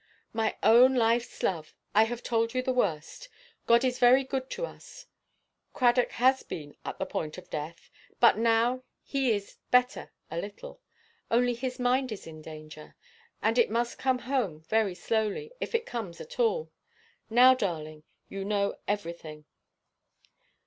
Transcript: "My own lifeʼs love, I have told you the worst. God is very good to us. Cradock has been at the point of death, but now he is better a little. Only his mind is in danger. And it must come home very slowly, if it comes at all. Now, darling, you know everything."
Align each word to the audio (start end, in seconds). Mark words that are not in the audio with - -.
"My 0.33 0.57
own 0.63 0.95
lifeʼs 0.95 1.43
love, 1.43 1.75
I 1.93 2.05
have 2.05 2.23
told 2.23 2.55
you 2.55 2.63
the 2.63 2.73
worst. 2.73 3.29
God 3.67 3.83
is 3.85 3.99
very 3.99 4.23
good 4.23 4.49
to 4.49 4.65
us. 4.65 5.05
Cradock 5.75 6.09
has 6.13 6.41
been 6.41 6.75
at 6.83 6.97
the 6.97 7.05
point 7.05 7.37
of 7.37 7.51
death, 7.51 7.91
but 8.19 8.35
now 8.35 8.81
he 9.03 9.29
is 9.29 9.57
better 9.69 10.11
a 10.31 10.39
little. 10.39 10.81
Only 11.29 11.53
his 11.53 11.77
mind 11.77 12.11
is 12.11 12.25
in 12.25 12.41
danger. 12.41 12.95
And 13.43 13.59
it 13.59 13.69
must 13.69 13.99
come 13.99 14.17
home 14.25 14.61
very 14.63 14.95
slowly, 14.95 15.51
if 15.61 15.75
it 15.75 15.85
comes 15.85 16.19
at 16.19 16.39
all. 16.39 16.71
Now, 17.29 17.53
darling, 17.53 18.01
you 18.27 18.43
know 18.43 18.79
everything." 18.87 19.45